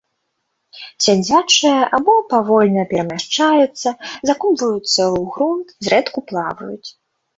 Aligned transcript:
Сядзячыя 1.07 1.81
або 1.97 2.15
павольна 2.31 2.83
перамяшчаюцца, 2.93 3.89
закопваюцца 4.31 4.89
ў 5.15 5.21
грунт, 5.35 5.67
зрэдку 5.89 6.19
плаваюць. 6.33 6.89